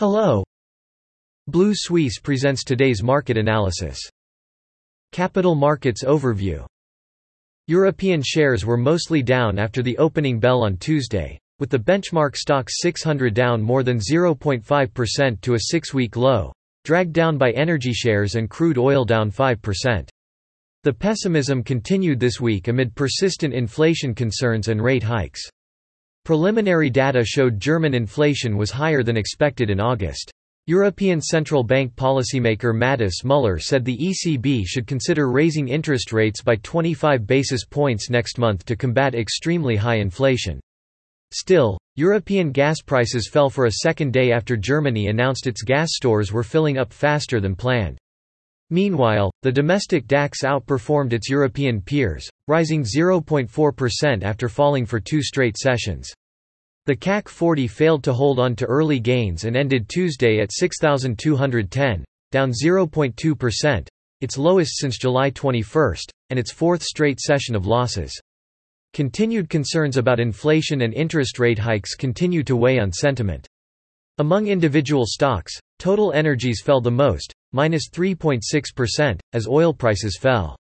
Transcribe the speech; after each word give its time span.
Hello. 0.00 0.42
Blue 1.46 1.74
Suisse 1.74 2.18
presents 2.18 2.64
today's 2.64 3.02
market 3.02 3.36
analysis. 3.36 3.98
Capital 5.12 5.54
Markets 5.54 6.04
Overview 6.04 6.64
European 7.66 8.22
shares 8.24 8.64
were 8.64 8.78
mostly 8.78 9.22
down 9.22 9.58
after 9.58 9.82
the 9.82 9.98
opening 9.98 10.40
bell 10.40 10.62
on 10.64 10.78
Tuesday, 10.78 11.38
with 11.58 11.68
the 11.68 11.78
benchmark 11.78 12.34
Stoxx 12.34 12.70
600 12.80 13.34
down 13.34 13.60
more 13.60 13.82
than 13.82 13.98
0.5% 13.98 15.40
to 15.42 15.52
a 15.52 15.60
six-week 15.60 16.16
low, 16.16 16.50
dragged 16.84 17.12
down 17.12 17.36
by 17.36 17.50
energy 17.50 17.92
shares 17.92 18.36
and 18.36 18.48
crude 18.48 18.78
oil 18.78 19.04
down 19.04 19.30
5%. 19.30 20.08
The 20.82 20.94
pessimism 20.94 21.62
continued 21.62 22.18
this 22.18 22.40
week 22.40 22.68
amid 22.68 22.94
persistent 22.94 23.52
inflation 23.52 24.14
concerns 24.14 24.68
and 24.68 24.82
rate 24.82 25.02
hikes. 25.02 25.42
Preliminary 26.24 26.90
data 26.90 27.24
showed 27.24 27.58
German 27.58 27.94
inflation 27.94 28.56
was 28.56 28.70
higher 28.70 29.02
than 29.02 29.16
expected 29.16 29.70
in 29.70 29.80
August. 29.80 30.30
European 30.66 31.20
Central 31.20 31.64
Bank 31.64 31.94
policymaker 31.96 32.74
Madis 32.74 33.24
Müller 33.24 33.60
said 33.60 33.84
the 33.84 33.96
ECB 33.96 34.64
should 34.66 34.86
consider 34.86 35.30
raising 35.30 35.68
interest 35.68 36.12
rates 36.12 36.42
by 36.42 36.56
25 36.56 37.26
basis 37.26 37.64
points 37.64 38.10
next 38.10 38.38
month 38.38 38.64
to 38.66 38.76
combat 38.76 39.14
extremely 39.14 39.74
high 39.74 39.96
inflation. 39.96 40.60
Still, 41.32 41.78
European 41.96 42.52
gas 42.52 42.82
prices 42.82 43.28
fell 43.28 43.48
for 43.48 43.64
a 43.64 43.72
second 43.82 44.12
day 44.12 44.30
after 44.30 44.56
Germany 44.56 45.08
announced 45.08 45.46
its 45.46 45.62
gas 45.62 45.88
stores 45.92 46.32
were 46.32 46.42
filling 46.42 46.76
up 46.76 46.92
faster 46.92 47.40
than 47.40 47.56
planned. 47.56 47.98
Meanwhile, 48.70 49.32
the 49.42 49.50
domestic 49.50 50.06
DAX 50.06 50.42
outperformed 50.44 51.12
its 51.12 51.28
European 51.28 51.80
peers, 51.80 52.30
rising 52.46 52.84
0.4% 52.84 54.22
after 54.22 54.48
falling 54.48 54.86
for 54.86 55.00
two 55.00 55.22
straight 55.22 55.58
sessions. 55.58 56.08
The 56.86 56.96
CAC 56.96 57.28
40 57.28 57.66
failed 57.66 58.04
to 58.04 58.12
hold 58.12 58.38
on 58.38 58.54
to 58.56 58.66
early 58.66 59.00
gains 59.00 59.44
and 59.44 59.56
ended 59.56 59.88
Tuesday 59.88 60.40
at 60.40 60.52
6,210, 60.52 62.04
down 62.30 62.52
0.2%, 62.52 63.88
its 64.20 64.38
lowest 64.38 64.78
since 64.78 64.98
July 64.98 65.30
21, 65.30 65.96
and 66.30 66.38
its 66.38 66.52
fourth 66.52 66.82
straight 66.82 67.18
session 67.18 67.56
of 67.56 67.66
losses. 67.66 68.18
Continued 68.92 69.48
concerns 69.48 69.96
about 69.96 70.20
inflation 70.20 70.82
and 70.82 70.94
interest 70.94 71.38
rate 71.38 71.58
hikes 71.58 71.94
continue 71.94 72.42
to 72.44 72.56
weigh 72.56 72.78
on 72.78 72.92
sentiment. 72.92 73.46
Among 74.20 74.48
individual 74.48 75.06
stocks, 75.06 75.58
Total 75.78 76.12
Energies 76.12 76.60
fell 76.62 76.82
the 76.82 76.90
most, 76.90 77.32
minus 77.52 77.88
3.6%, 77.88 79.18
as 79.32 79.48
oil 79.48 79.72
prices 79.72 80.18
fell. 80.18 80.54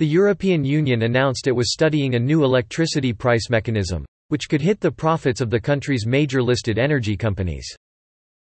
The 0.00 0.08
European 0.08 0.64
Union 0.64 1.02
announced 1.02 1.46
it 1.46 1.54
was 1.54 1.72
studying 1.72 2.16
a 2.16 2.18
new 2.18 2.42
electricity 2.42 3.12
price 3.12 3.48
mechanism, 3.48 4.04
which 4.26 4.48
could 4.48 4.60
hit 4.60 4.80
the 4.80 4.90
profits 4.90 5.40
of 5.40 5.50
the 5.50 5.60
country's 5.60 6.04
major 6.04 6.42
listed 6.42 6.80
energy 6.80 7.16
companies. 7.16 7.72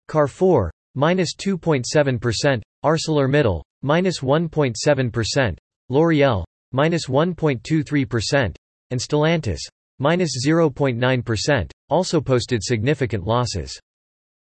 Carrefour, 0.09 0.71
minus 0.95 1.35
2.7%, 1.37 2.63
ArcelorMittal, 2.87 3.61
minus 3.83 4.21
1.7%, 4.21 5.59
L'Oreal, 5.91 6.45
minus 6.73 7.05
1.23%, 7.05 8.57
and 8.93 8.99
Stellantis, 8.99 9.61
minus 9.99 10.31
0.9%, 10.43 11.71
also 11.91 12.19
posted 12.19 12.63
significant 12.63 13.27
losses. 13.27 13.79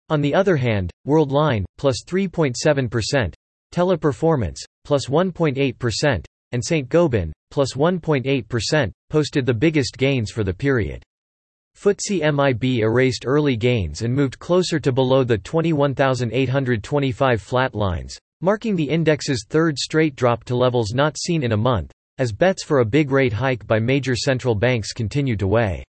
On 0.10 0.22
the 0.22 0.34
other 0.34 0.56
hand, 0.56 0.90
Worldline, 1.06 1.66
plus 1.78 2.04
3.7%, 2.06 3.34
Teleperformance, 3.74 4.60
plus 4.86 5.08
1.8%, 5.08 6.24
and 6.54 6.64
Saint-Gobain, 6.64 7.34
plus 7.52 7.74
1.8%, 7.74 8.92
posted 9.10 9.46
the 9.46 9.54
biggest 9.54 9.98
gains 9.98 10.32
for 10.32 10.46
the 10.46 10.54
period. 10.54 11.04
FTSE 11.78 12.34
MIB 12.34 12.80
erased 12.80 13.26
early 13.26 13.58
gains 13.58 14.02
and 14.02 14.14
moved 14.14 14.40
closer 14.40 14.80
to 14.80 14.92
below 14.92 15.24
the 15.24 15.38
21,825 15.38 17.42
flat 17.42 17.76
lines, 17.76 18.18
marking 18.42 18.76
the 18.76 18.90
index's 18.90 19.46
third 19.48 19.78
straight 19.78 20.16
drop 20.16 20.44
to 20.46 20.56
levels 20.56 20.94
not 20.94 21.18
seen 21.18 21.44
in 21.44 21.52
a 21.52 21.58
month, 21.58 21.92
as 22.18 22.32
bets 22.32 22.64
for 22.64 22.80
a 22.80 22.86
big 22.86 23.12
rate 23.12 23.34
hike 23.34 23.68
by 23.68 23.78
major 23.78 24.16
central 24.16 24.56
banks 24.56 24.94
continued 24.94 25.38
to 25.38 25.48
weigh. 25.48 25.84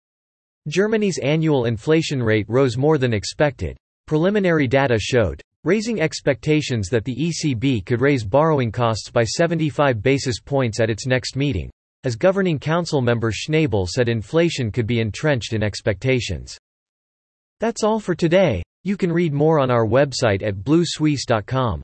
Germany's 0.68 1.20
annual 1.20 1.66
inflation 1.66 2.22
rate 2.22 2.50
rose 2.50 2.76
more 2.76 2.98
than 2.98 3.14
expected, 3.14 3.78
Preliminary 4.08 4.68
data 4.68 4.98
showed, 4.98 5.42
raising 5.66 6.00
expectations 6.00 6.88
that 6.88 7.04
the 7.04 7.14
ECB 7.14 7.86
could 7.86 8.00
raise 8.00 8.24
borrowing 8.24 8.72
costs 8.72 9.12
by 9.12 9.26
75 9.26 10.02
basis 10.02 10.40
points 10.40 10.80
at 10.80 10.90
its 10.90 11.06
next 11.06 11.36
meeting, 11.36 11.70
as 12.06 12.16
Governing 12.16 12.58
Council 12.58 13.02
member 13.02 13.34
Schnabel 13.34 13.86
said 13.86 14.08
inflation 14.08 14.72
could 14.72 14.88
be 14.88 15.02
entrenched 15.02 15.52
in 15.52 15.62
expectations. 15.62 16.58
That's 17.60 17.84
all 17.84 18.00
for 18.00 18.16
today, 18.16 18.64
you 18.86 18.96
can 18.96 19.12
read 19.12 19.34
more 19.34 19.60
on 19.60 19.70
our 19.70 19.86
website 19.86 20.42
at 20.42 20.56
bluesuisse.com. 20.56 21.82